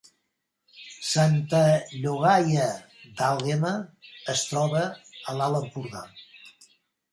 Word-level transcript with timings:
Santa 1.09 1.59
Llogaia 2.05 2.65
d’Àlguema 3.21 3.75
es 4.35 4.43
troba 4.55 4.83
a 5.35 5.39
l’Alt 5.39 5.63
Empordà 5.63 6.05